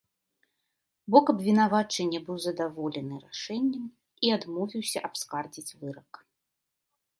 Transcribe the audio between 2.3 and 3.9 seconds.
задаволены рашэннем